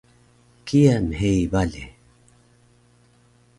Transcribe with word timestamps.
kiya 0.65 0.97
mhei 1.07 1.35
bale 1.51 1.83